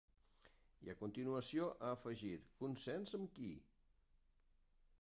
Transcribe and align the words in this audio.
I 0.87 0.89
a 0.93 0.95
continuació 1.01 1.67
ha 1.75 1.91
afegit: 1.99 2.49
Consens 2.65 3.15
amb 3.21 3.31
qui? 3.39 3.55